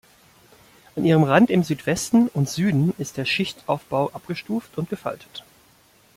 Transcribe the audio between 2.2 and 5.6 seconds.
und Süden ist der Schichtaufbau abgestuft und gefaltet.